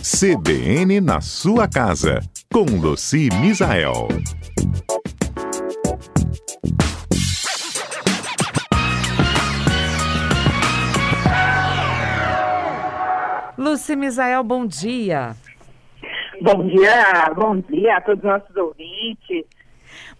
[0.00, 2.20] CBN na sua casa,
[2.52, 4.06] com Luci Misael.
[13.56, 15.34] Luci Misael, bom dia.
[16.42, 19.46] Bom dia, bom dia a todos os nossos ouvintes.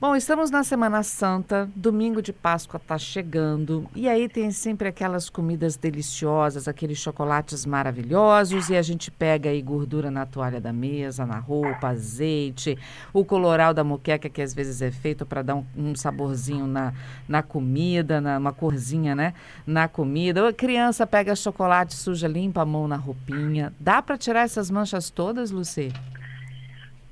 [0.00, 5.28] Bom, estamos na Semana Santa, domingo de Páscoa está chegando, e aí tem sempre aquelas
[5.28, 11.26] comidas deliciosas, aqueles chocolates maravilhosos, e a gente pega aí gordura na toalha da mesa,
[11.26, 12.78] na roupa, azeite,
[13.12, 16.92] o coloral da moqueca, que às vezes é feito para dar um, um, saborzinho na,
[17.28, 19.34] na comida, na, uma corzinha, né?
[19.66, 20.48] Na comida.
[20.48, 23.72] A criança pega chocolate, suja, limpa a mão na roupinha.
[23.80, 25.92] Dá para tirar essas manchas todas, Lucy?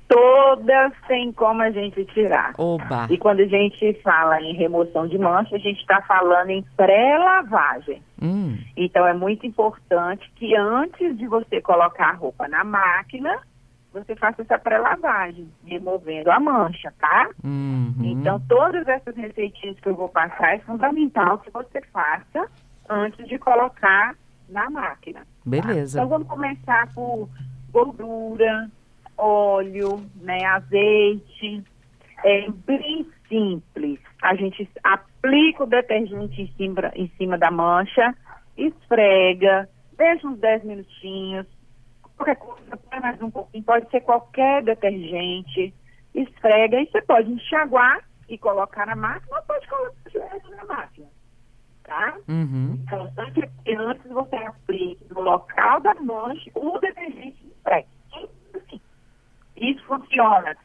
[0.07, 2.53] Todas tem como a gente tirar.
[2.57, 3.07] Oba.
[3.09, 8.01] E quando a gente fala em remoção de mancha, a gente está falando em pré-lavagem.
[8.21, 8.57] Hum.
[8.75, 13.39] Então é muito importante que antes de você colocar a roupa na máquina,
[13.93, 17.29] você faça essa pré-lavagem, removendo a mancha, tá?
[17.43, 17.95] Uhum.
[18.01, 22.47] Então todas essas receitinhas que eu vou passar é fundamental que você faça
[22.89, 24.15] antes de colocar
[24.49, 25.21] na máquina.
[25.21, 25.25] tá?
[25.45, 25.99] Beleza.
[25.99, 27.29] Então vamos começar por
[27.71, 28.69] gordura,
[29.17, 31.63] óleo, né, azeite.
[32.23, 33.99] É bem simples.
[34.21, 38.15] A gente aplica o detergente em cima, em cima da mancha,
[38.57, 41.45] esfrega, deixa uns 10 minutinhos.
[42.15, 45.73] Qualquer coisa, põe mais um pouquinho, pode ser qualquer detergente.
[46.15, 51.07] Esfrega e você pode enxaguar e colocar na máquina ou pode colocar direto na máquina.
[51.83, 52.17] Tá?
[52.27, 52.79] Uhum.
[52.83, 57.46] Então, antes, antes você aplique no local da mancha o detergente
[60.17, 60.57] funciona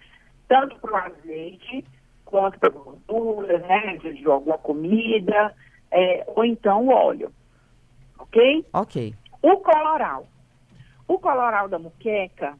[0.48, 1.84] tanto para o azeite
[2.24, 5.54] quanto para gordura, né, de, de alguma comida,
[5.90, 7.30] é, ou então o óleo.
[8.18, 8.64] Ok?
[8.72, 9.14] Ok.
[9.42, 10.26] O coloral.
[11.06, 12.54] O coloral da muqueca,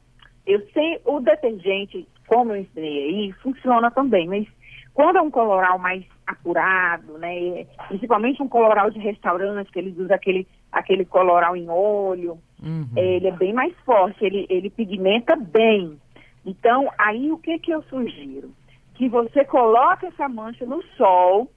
[0.45, 4.47] eu sei, o detergente, como eu ensinei aí, funciona também, mas
[4.93, 10.15] quando é um coloral mais apurado, né, principalmente um coloral de restaurante, que eles usam
[10.15, 12.87] aquele, aquele coloral em óleo, Uhum.
[12.95, 15.99] ele é bem mais forte, ele, ele pigmenta bem.
[16.45, 18.53] Então, aí o que, que eu sugiro?
[18.95, 21.49] Que você coloque essa mancha no sol,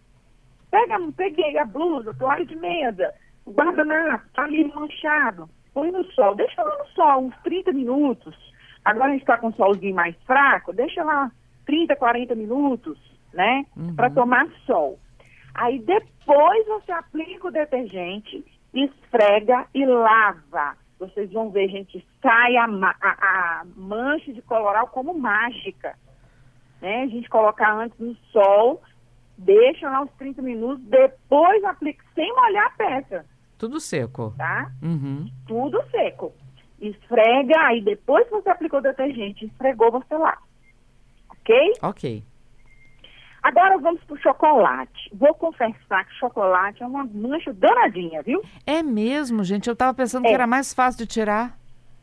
[0.70, 3.12] pega, peguei a blusa, toalha de mesa,
[3.46, 8.34] guardanapo, tá ali manchado, põe no sol, deixa lá no sol uns 30 minutos.
[8.84, 11.30] Agora a gente está com um solzinho mais fraco, deixa lá
[11.66, 12.98] 30, 40 minutos,
[13.32, 13.66] né?
[13.76, 13.94] Uhum.
[13.94, 14.98] Para tomar sol.
[15.54, 20.76] Aí depois você aplica o detergente, esfrega e lava.
[20.98, 25.94] Vocês vão ver, gente, sai a, a- a mancha de coloral como mágica.
[26.80, 27.02] Né?
[27.02, 28.82] A gente coloca antes no sol,
[29.36, 33.26] deixa lá uns 30 minutos, depois aplica sem molhar a peça,
[33.58, 34.34] Tudo seco.
[34.36, 34.70] tá?
[34.82, 35.30] Uhum.
[35.46, 36.32] Tudo seco.
[36.80, 40.38] Esfrega, aí depois que você aplicou o detergente, esfregou, você lava.
[41.30, 41.72] Ok?
[41.82, 42.24] Ok.
[43.46, 45.08] Agora vamos pro chocolate.
[45.14, 48.42] Vou confessar que chocolate é uma mancha danadinha, viu?
[48.66, 49.68] É mesmo, gente.
[49.68, 50.34] Eu tava pensando que É.
[50.34, 51.56] era mais fácil de tirar.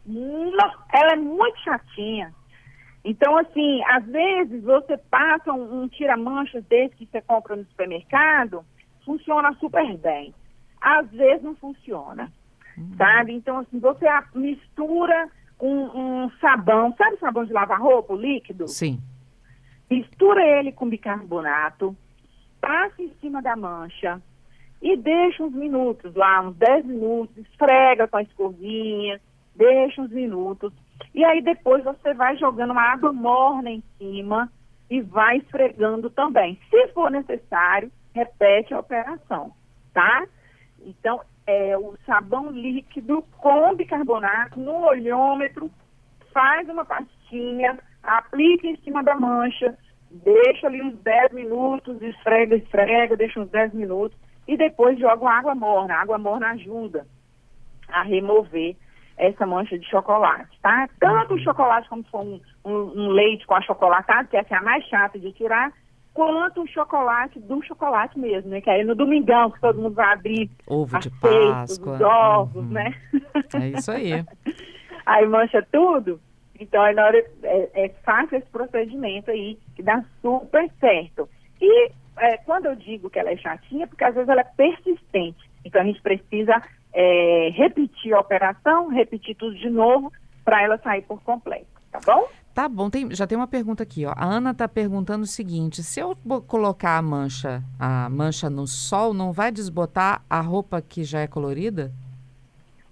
[0.05, 2.33] Não, ela é muito chatinha.
[3.03, 8.63] Então, assim, às vezes você passa um, um tira-manchas desse que você compra no supermercado,
[9.05, 10.33] funciona super bem.
[10.79, 12.31] Às vezes não funciona,
[12.97, 13.33] sabe?
[13.33, 15.27] Então, assim, você mistura
[15.57, 18.65] com um sabão, sabe o sabão de lavar roupa, o líquido?
[18.69, 19.01] Sim.
[19.93, 21.95] Mistura ele com bicarbonato,
[22.59, 24.21] passa em cima da mancha
[24.81, 29.21] e deixa uns minutos lá, uns 10 minutos, esfrega com a escovinha,
[29.55, 30.73] deixa uns minutos.
[31.13, 34.51] E aí depois você vai jogando uma água morna em cima
[34.89, 36.59] e vai esfregando também.
[36.69, 39.51] Se for necessário, repete a operação,
[39.93, 40.25] tá?
[40.85, 45.69] Então, é o sabão líquido com bicarbonato no olhômetro,
[46.33, 49.77] faz uma pastinha, aplica em cima da mancha,
[50.11, 55.37] deixa ali uns 10 minutos, esfrega, esfrega, deixa uns 10 minutos e depois joga uma
[55.37, 55.95] água morna.
[55.95, 57.07] A água morna ajuda
[57.89, 58.75] a remover
[59.17, 60.89] essa mancha de chocolate, tá?
[60.99, 64.61] Tanto o chocolate como for um, um- um leite com achocolatado, que essa é a
[64.61, 65.71] mais chata de tirar,
[66.13, 68.59] quanto o chocolate do chocolate mesmo, né?
[68.61, 71.93] Que aí no domingão que todo mundo vai abrir Ovo de cestas, Páscoa.
[71.95, 72.71] os ovos, Uhum.
[72.71, 72.93] né?
[73.61, 74.11] É isso aí.
[75.05, 76.19] aí mancha tudo.
[76.63, 81.29] Então, hora, é, é fácil esse procedimento aí, que dá super certo.
[81.61, 85.49] E é, quando eu digo que ela é chatinha, porque às vezes ela é persistente.
[85.65, 86.61] Então, a gente precisa
[86.93, 90.11] é, repetir a operação, repetir tudo de novo,
[90.43, 92.27] para ela sair por completo, tá bom?
[92.53, 94.13] Tá bom, tem- já tem uma pergunta aqui, ó.
[94.15, 96.15] A Ana está perguntando o seguinte: se eu
[96.47, 101.27] colocar a mancha, a mancha no sol, não vai desbotar a roupa que já é
[101.27, 101.91] colorida?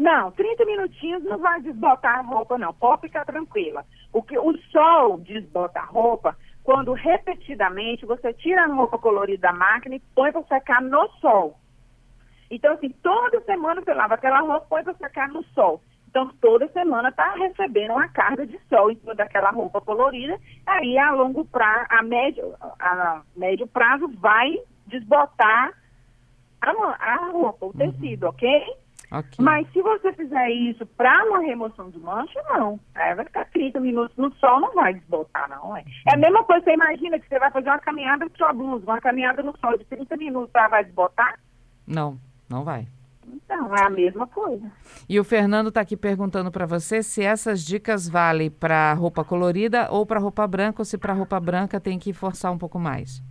[0.02, 2.74] Não, 30 minutinhos não vai desbotar a roupa, não.
[2.74, 3.86] Pode ficar tranquila.
[4.12, 9.54] O, que, o sol desbota a roupa quando repetidamente você tira a roupa colorida da
[9.54, 11.56] máquina e põe para secar no sol.
[12.50, 15.80] Então, assim, toda semana você lava aquela roupa e põe para secar no sol.
[16.10, 20.36] Então, toda semana está recebendo uma carga de sol em cima daquela roupa colorida.
[20.66, 24.58] Aí, a longo prazo, a médio, a médio prazo, vai
[24.88, 25.74] desbotar
[26.60, 27.74] a, a roupa, o uhum.
[27.74, 28.81] tecido, ok?
[29.12, 29.44] Okay.
[29.44, 32.80] Mas se você fizer isso para uma remoção de mancha, não.
[32.96, 35.76] Aí vai ficar 30 minutos no sol, não vai desbotar, não.
[35.76, 38.54] É, é a mesma coisa, você imagina que você vai fazer uma caminhada com sua
[38.54, 41.38] blusa, uma caminhada no sol de 30 minutos, ela vai desbotar?
[41.86, 42.18] Não,
[42.50, 42.88] não vai.
[43.28, 44.72] Então, é a mesma coisa.
[45.08, 49.90] E o Fernando está aqui perguntando para você se essas dicas valem para roupa colorida
[49.92, 53.22] ou para roupa branca, ou se para roupa branca tem que forçar um pouco mais.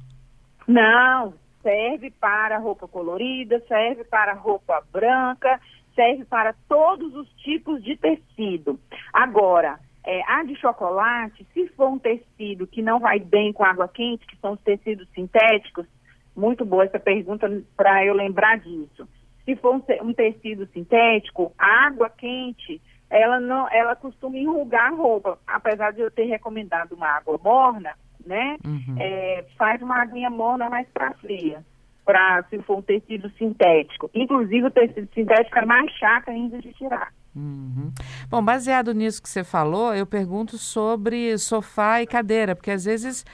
[0.67, 5.61] Não, serve para roupa colorida, serve para roupa branca,
[5.95, 8.79] serve para todos os tipos de tecido.
[9.12, 13.89] Agora, é, a de chocolate, se for um tecido que não vai bem com água
[13.89, 15.87] quente, que são os tecidos sintéticos,
[16.35, 19.07] muito boa essa pergunta para eu lembrar disso.
[19.45, 22.81] Se for um, um tecido sintético, a água quente,
[23.11, 25.39] ela não, ela costuma enrugar a roupa.
[25.47, 27.95] Apesar de eu ter recomendado uma água morna,
[28.27, 28.57] né?
[28.65, 28.97] Uhum.
[28.99, 31.65] É, faz uma aguinha morna mais para fria,
[32.05, 34.11] para se for um tecido sintético.
[34.15, 37.13] Inclusive o tecido sintético é mais chato ainda de tirar.
[37.35, 37.93] Uhum.
[38.29, 43.25] Bom, baseado nisso que você falou, eu pergunto sobre sofá e cadeira, porque às vezes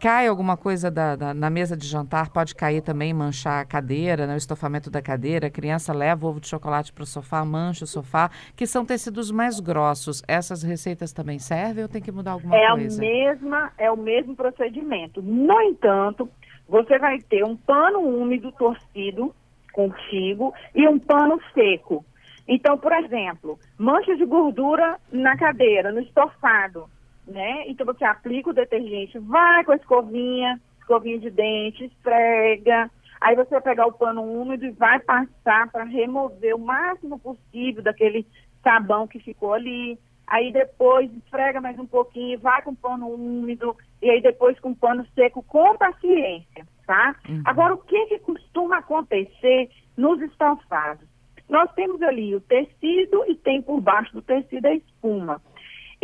[0.00, 4.26] cai alguma coisa da, da, na mesa de jantar, pode cair também, manchar a cadeira,
[4.26, 5.46] né, o estofamento da cadeira.
[5.46, 8.84] A criança leva o ovo de chocolate para o sofá, mancha o sofá, que são
[8.84, 10.22] tecidos mais grossos.
[10.26, 13.00] Essas receitas também servem ou tem que mudar alguma é coisa?
[13.00, 15.22] A mesma, é o mesmo procedimento.
[15.22, 16.28] No entanto,
[16.68, 19.34] você vai ter um pano úmido torcido
[19.72, 22.04] contigo e um pano seco.
[22.46, 26.88] Então, por exemplo, manchas de gordura na cadeira, no estofado,
[27.26, 27.64] né?
[27.68, 32.90] Então você aplica o detergente, vai com a escovinha, escovinha de dente, esfrega.
[33.20, 37.82] Aí você vai pegar o pano úmido e vai passar para remover o máximo possível
[37.82, 38.26] daquele
[38.62, 39.98] sabão que ficou ali.
[40.26, 44.70] Aí depois esfrega mais um pouquinho, vai com o pano úmido e aí depois com
[44.70, 47.14] o pano seco com paciência, tá?
[47.28, 47.42] Uhum.
[47.44, 51.06] Agora, o que, que costuma acontecer nos estofados?
[51.48, 55.42] Nós temos ali o tecido e tem por baixo do tecido a espuma.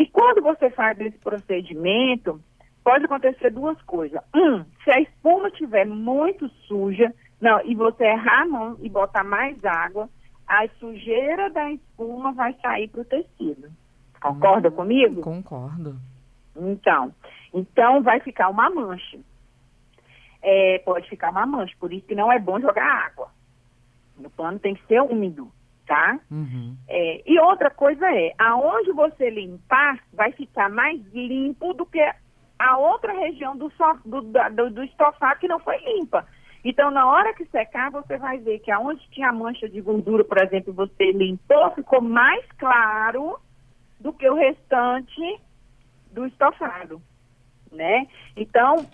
[0.01, 2.41] E quando você faz esse procedimento,
[2.83, 4.19] pode acontecer duas coisas.
[4.35, 9.23] Um, se a espuma estiver muito suja, não, e você errar a mão e botar
[9.23, 10.09] mais água,
[10.49, 13.69] a sujeira da espuma vai sair para o tecido.
[14.23, 15.21] Concorda hum, comigo?
[15.21, 15.95] Concordo.
[16.57, 17.15] Então,
[17.53, 19.19] então vai ficar uma mancha.
[20.41, 23.29] É, pode ficar uma mancha, por isso que não é bom jogar água.
[24.17, 25.53] O pano tem que ser úmido,
[25.91, 26.21] tá?
[26.31, 26.77] Uhum.
[26.87, 32.01] É, e outra coisa é, aonde você limpar, vai ficar mais limpo do que
[32.57, 36.25] a outra região do, so, do, do, do estofado que não foi limpa.
[36.65, 40.39] Então, na hora que secar, você vai ver que aonde tinha mancha de gordura, por
[40.39, 43.41] exemplo, você limpou, ficou mais claro
[43.99, 45.41] do que o restante
[46.13, 47.03] do estofado,
[47.73, 48.07] né?
[48.37, 48.87] Então,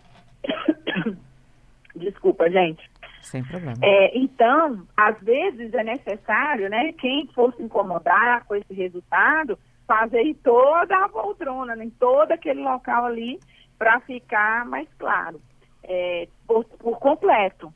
[1.94, 2.90] desculpa, gente.
[3.26, 3.76] Sem problema.
[3.82, 10.96] É, então, às vezes é necessário, né, quem fosse incomodar com esse resultado, fazer toda
[10.96, 13.40] a poltrona, em né, todo aquele local ali,
[13.76, 15.40] para ficar mais claro,
[15.82, 17.74] é, por, por, completo,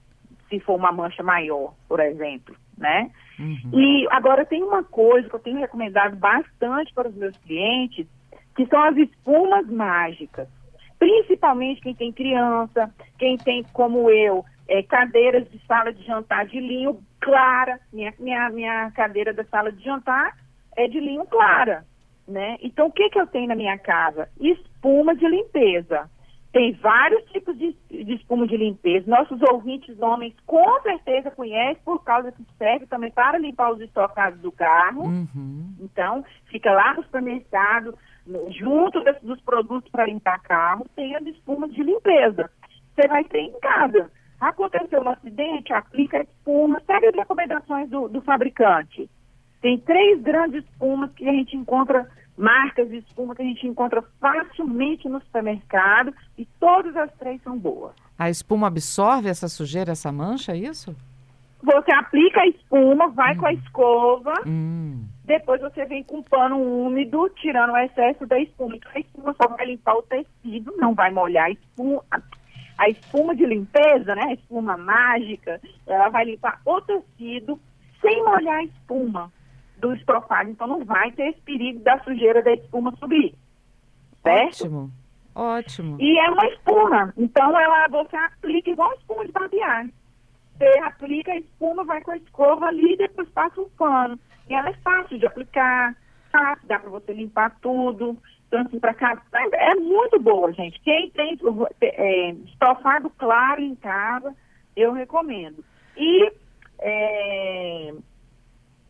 [0.49, 3.11] se for uma mancha maior, por exemplo, né?
[3.37, 3.71] Uhum.
[3.73, 8.07] E agora tem uma coisa que eu tenho recomendado bastante para os meus clientes,
[8.55, 10.49] que são as espumas mágicas.
[10.97, 16.61] Principalmente quem tem criança, quem tem, como eu, é, cadeiras de sala de jantar de
[16.61, 17.81] linho clara.
[17.93, 20.37] Minha, minha, minha cadeira da sala de jantar
[20.77, 21.85] é de linho clara,
[22.27, 22.57] né?
[22.63, 24.29] Então, o que, que eu tenho na minha casa?
[24.41, 26.09] Espuma de limpeza.
[26.53, 29.11] Tem vários tipos de, de espuma de limpeza.
[29.11, 34.41] Nossos ouvintes homens com certeza conhecem, por causa que serve também para limpar os estocados
[34.41, 35.03] do carro.
[35.03, 35.75] Uhum.
[35.81, 37.97] Então, fica lá no supermercado,
[38.51, 42.49] junto desse, dos produtos para limpar carro, tem as espumas de limpeza.
[42.95, 44.11] Você vai ter em casa.
[44.41, 49.09] Aconteceu um acidente, aplica a espuma, segue as recomendações do, do fabricante.
[49.61, 54.03] Tem três grandes espumas que a gente encontra, marcas de espuma que a gente encontra
[54.19, 57.93] facilmente no supermercado e todas as três são boas.
[58.19, 60.97] A espuma absorve essa sujeira, essa mancha, é isso?
[61.63, 63.39] Você aplica a espuma, vai hum.
[63.39, 65.05] com a escova, hum.
[65.27, 68.77] depois você vem com um pano úmido, tirando o excesso da espuma.
[68.77, 72.03] Então, a espuma só vai limpar o tecido, não vai molhar a espuma,
[72.81, 77.61] a espuma de limpeza, né, a espuma mágica, ela vai limpar o tecido
[78.01, 79.31] sem molhar a espuma.
[79.81, 83.35] do estofado, então não vai ter esse perigo da sujeira da espuma subir.
[84.23, 84.65] Certo?
[84.65, 84.91] Ótimo,
[85.35, 85.97] ótimo.
[85.99, 89.89] E é uma espuma, então ela você aplica igual espuma de barbear.
[90.59, 94.19] Você aplica a espuma, vai com a escova ali e depois passa um pano.
[94.49, 95.97] E ela é fácil de aplicar,
[96.31, 98.17] fácil, dá para você limpar tudo.
[98.49, 100.81] Então, assim, para casa, é, é muito boa, gente.
[100.81, 101.39] Quem tem
[101.81, 104.35] é, estofado claro em casa,
[104.77, 105.65] eu recomendo.
[105.97, 106.33] E
[106.81, 107.95] é,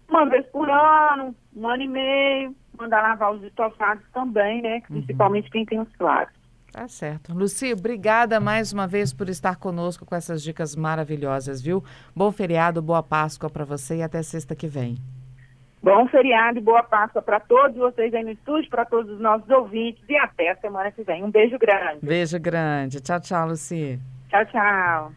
[0.08, 4.76] uma vez por ano, um ano e meio, mandar lavar os estofados também, né?
[4.88, 5.02] Uhum.
[5.02, 5.50] Principalmente uhum.
[5.50, 6.32] quem tem os claros.
[6.72, 7.34] Tá certo.
[7.34, 11.82] Luci, obrigada mais uma vez por estar conosco com essas dicas maravilhosas, viu?
[12.14, 14.96] Bom feriado, boa Páscoa para você e até sexta que vem.
[15.82, 19.48] Bom feriado e boa Páscoa para todos vocês aí no estúdio, para todos os nossos
[19.48, 21.24] ouvintes e até a semana que vem.
[21.24, 22.04] Um beijo grande.
[22.04, 23.00] Beijo grande.
[23.00, 23.98] Tchau, tchau, Luci.
[24.28, 25.12] Tchau, tchau.